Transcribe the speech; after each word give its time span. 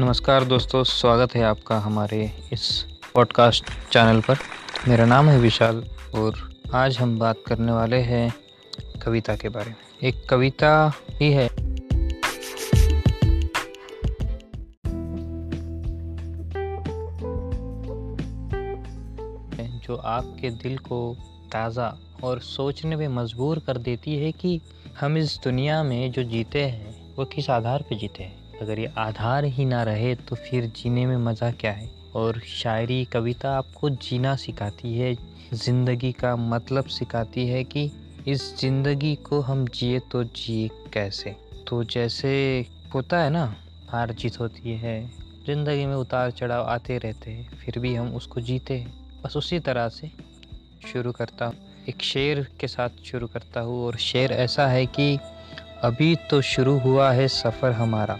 नमस्कार 0.00 0.44
दोस्तों, 0.44 0.84
स्वागत 0.84 1.34
है 1.34 1.42
आपका 1.42 1.78
हमारे 1.78 2.32
इस 2.52 2.86
पॉडकास्ट 3.14 3.64
चैनल 3.92 4.20
पर। 4.20 4.36
मेरा 4.88 5.06
नाम 5.06 5.28
है 5.28 5.38
विशाल 5.38 5.84
और 6.14 6.54
आज 6.74 6.98
हम 6.98 7.18
बात 7.18 7.36
करने 7.46 7.72
वाले 7.72 7.96
हैं 7.96 8.34
कविता 9.02 9.36
के 9.36 9.48
बारे 9.48 9.70
में। 9.70 9.76
एक 10.02 10.28
कविता 10.28 10.92
ही 11.10 11.32
है। 11.32 11.48
जो 19.78 19.96
आपके 19.96 20.50
दिल 20.50 20.78
को 20.78 21.16
ताज़ा 21.52 21.98
और 22.24 22.40
सोचने 22.40 22.96
में 22.96 23.08
मजबूर 23.08 23.58
कर 23.58 23.78
देती 23.78 24.16
है 24.16 24.32
कि 24.32 24.60
हम 25.00 25.16
इस 25.16 25.40
दुनिया 25.44 25.82
में 25.82 26.12
जो 26.12 26.22
जीते 26.22 26.62
हैं, 26.62 27.14
वो 27.16 27.24
किस 27.24 27.50
आधार 27.50 27.82
पे 27.82 27.94
जीते 27.94 28.22
हैं। 28.22 28.43
अगर 28.62 28.78
ये 28.78 28.92
आधार 28.98 29.44
ही 29.44 29.64
ना 29.64 29.82
रहे 29.82 30.14
तो 30.14 30.36
फिर 30.36 30.66
जीने 30.66 31.06
में 31.06 31.16
मज़ा 31.16 31.50
क्या 31.50 31.72
है? 31.72 31.90
और 32.14 32.40
शायरी 32.40 33.04
कविता 33.04 33.56
आपको 33.56 33.90
जीना 33.90 34.36
सिखाती 34.36 34.98
है, 34.98 35.14
ज़िंदगी 35.54 36.12
का 36.12 36.36
मतलब 36.36 36.84
सिखाती 36.84 37.46
है 37.46 37.64
कि 37.64 37.90
इस 38.28 38.56
ज़िंदगी 38.60 39.14
को 39.14 39.40
हम 39.40 39.66
जिए 39.68 39.98
तो 39.98 40.24
जिए 40.24 40.68
कैसे? 40.92 41.36
तो 41.68 41.84
जैसे 41.84 42.66
होता 42.94 43.18
है 43.18 43.30
ना, 43.30 43.54
हार 43.90 44.12
जीत 44.12 44.40
होती 44.40 44.72
है, 44.72 45.10
ज़िंदगी 45.46 45.86
में 45.86 45.94
उतार 45.94 46.30
चढ़ाव 46.30 46.64
आते 46.64 46.98
रहते 46.98 47.30
हैं, 47.30 47.48
फिर 47.48 47.78
भी 47.78 47.94
हम 47.94 48.14
उसको 48.14 48.40
जीते 48.40 48.78
हैं। 48.78 48.94
बस 49.24 49.36
उसी 49.36 49.58
तरह 49.58 49.88
से 49.88 50.10
शुरू 50.92 51.12
करता 51.12 51.46
हूँ। 51.46 51.56
एक 51.88 52.02
शेर 52.02 52.46
के 52.60 52.68
साथ 52.68 53.02
शुरू 53.04 53.26
करता 53.26 53.60
हूँ 53.60 53.86
और 53.86 53.96
शेर 53.96 54.32
ऐसा 54.32 54.66
है 54.66 54.86
कि 54.86 55.18
अभी 55.82 56.16
तो 56.30 56.40
शुरू 56.42 56.78
हुआ 56.78 57.10
है 57.12 57.28
सफ़र 57.28 57.72
हमारा। 57.72 58.18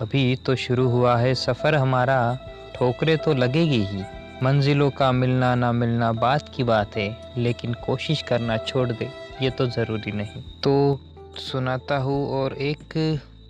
अभी 0.00 0.36
तो 0.36 0.54
शुरू 0.56 0.88
हुआ 0.88 1.16
है 1.16 1.34
सफ़र 1.34 1.74
हमारा। 1.74 2.38
ठोकरे 2.74 3.16
तो 3.16 3.32
लगेगी 3.34 3.82
ही। 3.84 4.02
मंजिलों 4.42 4.90
का 4.90 5.10
मिलना 5.12 5.54
ना 5.54 5.72
मिलना 5.72 6.12
बात 6.12 6.50
की 6.54 6.64
बात 6.64 6.96
है, 6.96 7.34
लेकिन 7.38 7.74
कोशिश 7.86 8.22
करना 8.22 8.56
छोड़ 8.58 8.88
दे, 8.88 9.08
ये 9.42 9.50
तो 9.50 9.66
ज़रूरी 9.66 10.12
नहीं। 10.12 10.42
तो 10.60 11.00
सुनाता 11.38 11.96
हूँ 11.96 12.26
और 12.32 12.52
एक 12.52 12.96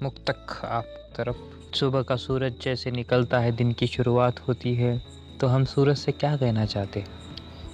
मुक्तक 0.03 0.61
आप 0.65 0.85
तरफ़। 1.17 1.75
सुबह 1.75 2.03
का 2.03 2.17
सूरज 2.17 2.61
जैसे 2.63 2.91
निकलता 2.91 3.39
है, 3.39 3.53
दिन 3.53 3.73
की 3.73 3.87
शुरुआत 3.87 4.41
होती 4.49 4.75
है। 4.75 5.01
तो 5.41 5.47
हम 5.47 5.65
सूरज 5.65 5.97
से 5.97 6.13
क्या 6.13 6.37
कहना 6.37 6.65
चाहते 6.67 7.05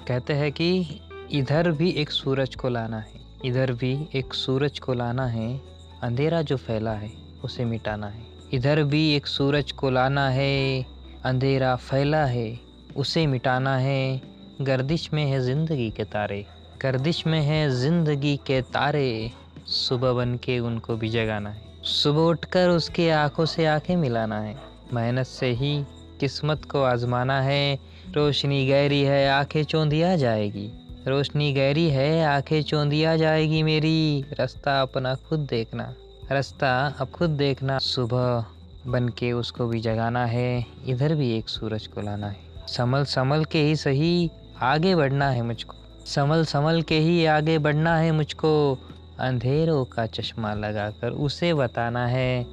कहते 0.09 0.33
हैं 0.33 0.53
कि 0.53 1.00
इधर 1.33 1.71
भी 1.71 1.91
एक 1.93 2.11
सूरज 2.11 2.55
को 2.55 2.69
लाना 2.69 2.98
है। 2.98 3.21
इधर 3.45 3.73
भी 3.73 3.97
एक 4.15 4.34
सूरज 4.34 4.78
को 4.78 4.95
लाना 4.95 5.27
है। 5.27 5.61
अंधेरा 6.03 6.43
जो 6.43 6.56
फैला 6.56 6.93
है, 6.93 7.11
उसे 7.45 7.65
मिटाना 7.65 8.06
है। 8.06 8.38
इधर 8.55 8.83
भी 8.83 9.01
एक 9.15 9.27
सूरज 9.27 9.73
को 9.73 9.91
लाना 9.91 10.29
है, 10.31 10.87
अंधेरा 11.25 11.75
फैला 11.77 12.25
है, 12.25 12.59
उसे 12.97 13.27
मिटाना 13.27 13.77
है। 13.79 14.21
गर्दिश 14.61 15.09
में 15.13 15.25
है 15.25 15.41
ज़िंदगी 15.41 15.91
के 15.91 16.05
तारे, 16.05 16.45
गर्दिश 16.83 17.27
में 17.27 17.41
है 17.41 17.69
ज़िंदगी 17.71 18.37
के 18.37 18.61
तारे। 18.63 19.31
सुबह 19.67 20.13
बन 20.13 20.35
के 20.37 20.59
उनको 20.59 20.97
भी 20.97 21.09
जगाना 21.09 21.51
है। 21.51 21.83
सुबह 21.83 22.21
उठकर 22.21 22.69
उसके 22.69 23.11
आँखों 23.11 23.47
से 23.47 23.67
आँखें 23.67 23.97
मिलाना 23.97 24.41
है। 24.41 24.57
मेहनत 24.95 25.27
से 25.27 25.51
ही 25.53 25.77
किस्मत 26.21 26.65
को 26.65 26.83
आजमाना 26.83 27.41
है। 27.43 27.79
रोशनी 28.15 28.67
गहरी 28.67 29.03
है, 29.03 29.29
आँखें 29.29 29.62
चौंधिया 29.65 30.17
जाएगी। 30.17 30.71
रोशनी 31.07 31.53
गहरी 31.53 31.89
है, 31.91 32.25
आँखें 32.25 32.62
चौंधिया 32.62 33.17
जाएगी 33.17 33.62
मेरी। 33.62 34.25
रास्ता 34.33 34.81
अपना 34.83 35.15
खुद 35.29 35.47
देखना। 35.51 35.95
रास्ता 36.33 36.97
अब 37.01 37.09
खुद 37.09 37.31
देखना, 37.31 37.79
सुबह 37.79 38.45
बन 38.87 39.09
के 39.09 39.33
उसको 39.33 39.67
भी 39.67 39.81
जगाना 39.81 40.25
है, 40.27 40.67
इधर 40.87 41.15
भी 41.15 41.39
एक 41.39 41.48
सूरज 41.48 41.87
को 41.87 42.01
लाना 42.01 42.27
है। 42.27 42.37
संभल 42.69 43.05
संभल 43.05 43.45
के 43.45 43.62
ही 43.62 43.77
सही 43.77 44.31
आगे 44.61 44.94
बढ़ना 44.94 45.31
है 45.31 45.43
मुझको। 45.43 45.75
संभल 46.06 46.44
संभल 46.44 46.83
के 46.83 46.99
ही 46.99 47.27
आगे 47.27 47.59
बढ़ना 47.59 47.97
है 47.97 48.12
मुझको। 48.12 48.78
अंधेरों 49.19 49.84
का 49.84 50.06
चश्मा 50.06 50.55
लगाकर 50.55 51.11
उसे 51.11 51.55
बताना 51.55 52.06
है, 52.06 52.47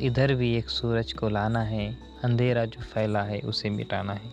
इधर 0.00 0.34
भी 0.34 0.56
एक 0.56 0.70
सूरज 0.70 1.12
को 1.12 1.28
लाना 1.28 1.62
है, 1.62 1.98
अंधेरा 2.24 2.64
जो 2.64 2.82
फैला 2.82 3.22
है 3.22 3.40
उसे 3.40 3.70
मिटाना 3.70 4.12
है। 4.12 4.32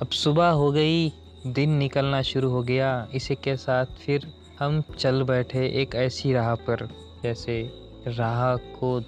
अब 0.00 0.08
सुबह 0.08 0.48
हो 0.48 0.72
गई, 0.72 1.12
दिन 1.46 1.70
निकलना 1.70 2.22
शुरू 2.22 2.50
हो 2.50 2.62
गया, 2.62 3.08
इसी 3.14 3.34
के 3.34 3.56
साथ 3.56 3.86
फिर 3.86 4.32
हम 4.58 4.82
चल 4.98 5.22
बैठे 5.22 5.66
एक 5.82 5.94
ऐसी 5.94 6.32
राह 6.32 6.54
पर, 6.54 6.88
जैसे 7.22 7.87
राह 8.06 8.56
को 8.56 9.00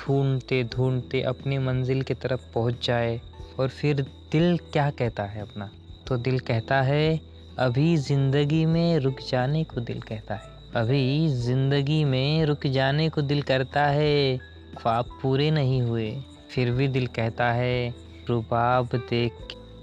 ढूंढते 0.00 0.64
ढूंढते 0.64 1.22
अपनी 1.22 1.58
मंजिल 1.58 2.02
की 2.02 2.14
तरफ़ 2.14 2.40
पहुँच 2.54 2.86
जाए 2.86 3.20
और 3.60 3.68
फिर 3.68 4.02
दिल 4.32 4.58
क्या 4.58 4.90
कहता 4.90 5.22
है 5.22 5.40
अपना? 5.40 5.70
तो 6.06 6.16
दिल 6.16 6.38
कहता 6.38 6.82
है, 6.82 7.20
अभी 7.58 7.96
ज़िंदगी 7.96 8.66
में 8.66 8.98
रुक 8.98 9.16
जाने 9.30 9.64
को 9.64 9.80
दिल 9.80 10.00
कहता 10.00 10.34
है। 10.34 10.50
अभी 10.76 11.28
ज़िंदगी 11.28 12.04
में 12.04 12.44
रुक 12.44 12.66
जाने 12.66 13.08
को 13.08 13.22
दिल 13.22 13.42
करता 13.42 13.86
है, 13.86 14.38
ख्वाब 14.78 15.04
पूरे 15.22 15.50
नहीं 15.50 15.82
हुए। 15.82 16.22
फिर 16.50 16.70
भी 16.70 16.88
दिल 16.88 17.06
कहता 17.06 17.52
है, 17.52 17.94
रुबाब 18.28 18.88
देख, 18.94 19.32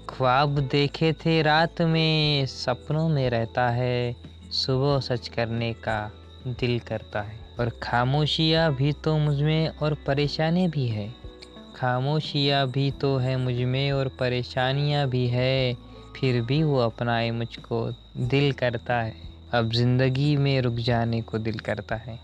ख्वाब 0.08 0.58
देखे 0.58 1.12
थे 1.12 1.42
रात 1.42 1.82
में, 1.82 2.46
सपनों 2.46 3.08
में 3.08 3.30
रहता 3.30 3.68
है, 3.68 4.16
सुबह 4.50 5.00
सच 5.00 5.28
करने 5.28 5.72
का 5.72 6.12
दिल 6.46 6.78
करता 6.78 7.22
है। 7.22 7.45
और 7.60 7.70
खामोशियाँ 7.82 8.74
भी 8.74 8.92
तो 8.92 9.18
मुझमें 9.18 9.68
और 9.68 9.96
परेशानी 10.06 10.68
भी 10.68 10.88
है। 10.88 11.14
खामोशियाँ 11.76 12.66
भी 12.68 12.90
तो 12.90 13.16
है 13.16 13.36
मुझमें 13.36 13.92
और 13.92 14.08
परेशानियाँ 14.08 15.08
भी 15.08 15.26
है। 15.26 15.74
फिर 16.20 16.42
भी 16.42 16.62
वो 16.62 16.78
अपनाए 16.78 17.30
मुझको 17.30 17.92
दिल 18.16 18.52
करता 18.52 19.00
है। 19.02 19.14
अब 19.54 19.72
ज़िंदगी 19.72 20.36
में 20.36 20.60
रुक 20.60 20.74
जाने 20.74 21.22
को 21.22 21.38
दिल 21.38 21.58
करता 21.58 21.96
है। 21.96 22.20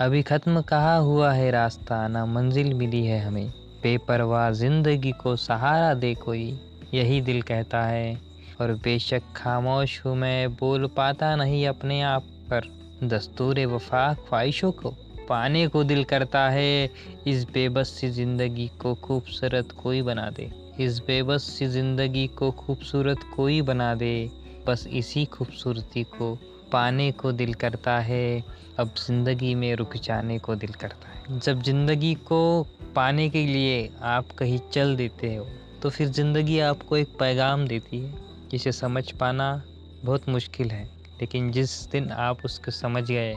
अभी 0.00 0.22
ख़त्म 0.22 0.62
कहा 0.62 0.96
हुआ 0.96 1.32
है 1.32 1.50
रास्ता? 1.50 2.08
ना 2.08 2.26
मंजिल 2.26 2.74
मिली 2.74 3.06
है 3.06 3.20
हमें। 3.20 3.48
बेपरवाह 3.82 4.50
ज़िंदगी 4.50 5.12
को 5.12 5.36
सहारा 5.36 5.94
दे 5.94 6.14
कोई। 6.14 6.60
यही 6.94 7.20
दिल 7.20 7.42
कहता 7.42 7.82
है। 7.82 8.20
और 8.60 8.72
बेशक 8.72 9.22
खामोश 9.36 10.02
हूँ 10.06 10.16
मैं, 10.16 10.54
बोल 10.54 10.86
पाता 10.86 11.36
नहीं 11.36 11.66
अपने 11.66 12.02
आप 12.02 12.22
पर। 12.22 12.79
दस्तूर 13.02 13.60
वफा 13.66 14.12
ख्वाहिशों 14.14 14.70
को 14.72 14.90
पाने 15.28 15.66
को 15.68 15.84
दिल 15.84 16.04
करता 16.04 16.48
है। 16.50 16.90
इस 17.26 17.44
बेबस 17.44 17.88
सी 17.90 18.08
ज़िंदगी 18.10 18.70
को 18.80 18.94
खूबसूरत 18.94 19.72
कोई 19.72 20.02
बना 20.02 20.28
दे। 20.30 20.50
इस 20.80 20.98
बेबस 20.98 21.44
सी 21.48 21.66
ज़िंदगी 21.66 22.26
को 22.28 22.50
खूबसूरत 22.50 23.20
कोई 23.36 23.60
बना 23.62 23.94
दे। 23.94 24.30
बस 24.66 24.86
इसी 24.86 25.24
खूबसूरती 25.24 26.02
को 26.02 26.34
पाने 26.72 27.10
को 27.12 27.32
दिल 27.32 27.54
करता 27.54 27.98
है। 27.98 28.44
अब 28.78 28.94
ज़िंदगी 28.98 29.54
में 29.54 29.74
रुक 29.74 29.96
जाने 29.96 30.38
को 30.38 30.54
दिल 30.54 30.72
करता 30.72 31.08
है। 31.08 31.38
जब 31.38 31.62
ज़िंदगी 31.62 32.14
को 32.26 32.66
पाने 32.96 33.28
के 33.30 33.46
लिए 33.46 33.90
आप 34.02 34.30
कहीं 34.30 34.58
चल 34.72 34.96
देते 34.96 35.34
हो 35.34 35.46
तो 35.82 35.90
फिर 35.90 36.08
ज़िंदगी 36.08 36.58
आपको 36.60 36.96
एक 36.96 37.08
पैगाम 37.18 37.66
देती 37.66 37.98
है। 37.98 38.48
जिसे 38.50 38.72
समझ 38.72 39.10
पाना 39.12 39.62
बहुत 40.04 40.28
मुश्किल 40.28 40.70
है। 40.70 40.88
लेकिन 41.20 41.50
जिस 41.52 41.70
दिन 41.90 42.10
आप 42.10 42.44
उसको 42.44 42.70
समझ 42.70 43.02
गए, 43.10 43.34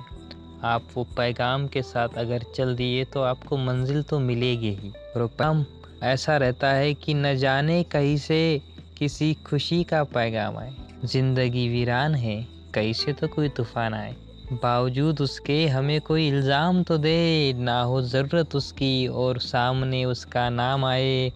आप 0.64 0.84
वो 0.96 1.04
पैगाम 1.18 1.68
के 1.68 1.82
साथ 1.82 2.18
अगर 2.18 2.44
चल 2.56 2.76
दिए 2.76 3.04
तो 3.06 3.22
आपको 3.22 3.58
मंजिल 3.58 4.04
तो 4.04 4.20
मिलेगी 4.20 4.70
ही। 4.74 4.90
और 4.90 5.26
पैगाम 5.28 5.66
ऐसा 6.04 6.38
रहता 6.38 6.72
है 6.72 6.94
कि 6.94 7.14
न 7.14 7.36
जाने 7.36 7.82
कहीं 7.84 8.18
से 8.18 8.62
किसी 8.98 9.34
खुशी 9.46 9.84
का 9.84 10.04
पैगाम 10.04 10.58
आए। 10.58 10.74
ज़िंदगी 11.06 11.68
वीरान 11.70 12.16
है, 12.16 12.48
कहीं 12.74 12.94
से 12.94 13.14
तो 13.14 13.28
कोई 13.28 13.50
तूफ़ान 13.50 13.94
आए। 13.94 14.16
बावजूद 14.54 15.22
उसके 15.22 15.66
हमें 15.68 16.00
कोई 16.02 16.28
इल्ज़ाम 16.28 16.82
तो 16.84 16.98
दे, 16.98 17.54
ना 17.54 17.82
हो 17.82 18.02
ज़रूरत 18.02 18.56
उसकी 18.56 19.08
और 19.08 19.40
सामने 19.40 20.04
उसका 20.06 20.50
नाम 20.50 20.86
आए, 20.86 21.32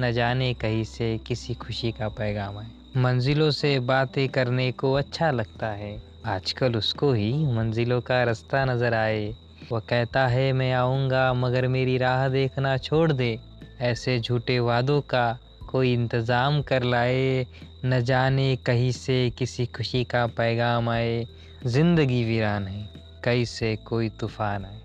न 0.00 0.12
जाने 0.12 0.52
कहीं 0.54 0.84
से 0.84 1.16
किसी 1.18 1.54
खुशी 1.54 1.92
का 1.92 2.08
पैगाम 2.08 2.58
आए। 2.58 2.70
मंजिलों 2.96 3.50
से 3.50 3.78
बातें 3.80 4.28
करने 4.28 4.70
को 4.72 4.92
अच्छा 4.92 5.30
लगता 5.30 5.66
है। 5.66 6.02
आजकल 6.26 6.76
उसको 6.76 7.12
ही 7.12 7.32
मंजिलों 7.46 8.00
का 8.00 8.22
रास्ता 8.24 8.64
नज़र 8.64 8.94
आए। 8.94 9.34
वह 9.72 9.80
कहता 9.80 10.26
है, 10.26 10.52
मैं 10.52 10.72
आऊँगा, 10.72 11.32
मगर 11.34 11.66
मेरी 11.68 11.96
राह 11.98 12.28
देखना 12.28 12.76
छोड़ 12.76 13.12
दे। 13.12 13.38
ऐसे 13.80 14.18
झूठे 14.20 14.58
वादों 14.60 15.00
का 15.00 15.38
कोई 15.68 15.92
इंतज़ाम 15.92 16.60
कर 16.62 16.82
लाए। 16.82 17.46
न 17.84 18.00
जाने 18.00 18.56
कहीं 18.56 18.92
से 18.92 19.30
किसी 19.30 19.66
खुशी 19.66 20.04
का 20.04 20.26
पैगाम 20.26 20.88
आए। 20.88 21.26
ज़िंदगी 21.66 22.24
वीरान 22.24 22.66
है, 22.66 22.88
कहीं 23.24 23.44
से 23.44 23.76
कोई 23.76 24.08
तूफ़ान 24.08 24.64
आए। 24.64 24.80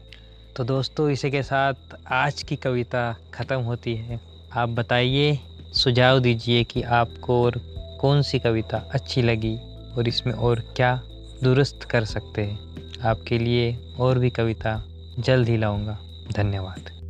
तो 0.55 0.63
दोस्तों, 0.63 1.09
इसी 1.09 1.31
के 1.31 1.43
साथ 1.43 1.97
आज 2.07 2.43
की 2.43 2.55
कविता 2.55 3.15
ख़त्म 3.33 3.59
होती 3.61 3.95
है। 3.95 4.19
आप 4.53 4.69
बताइए, 4.69 5.39
सुझाव 5.73 6.19
दीजिए 6.19 6.63
कि 6.63 6.81
आपको 6.81 7.43
और 7.43 7.61
कौन 8.05 8.21
सी 8.21 8.39
कविता 8.39 8.89
अच्छी 8.91 9.21
लगी 9.21 9.57
और 9.97 10.07
इसमें 10.07 10.33
और 10.33 10.59
क्या 10.59 11.01
दुरुस्त 11.43 11.83
कर 11.83 12.05
सकते 12.05 12.41
हैं? 12.41 12.59
आपके 13.03 13.37
लिए 13.37 13.93
और 13.99 14.19
भी 14.19 14.29
कविता 14.29 14.83
जल्द 15.19 15.49
ही 15.49 15.57
लाऊँगा। 15.57 15.97
धन्यवाद। 16.31 17.04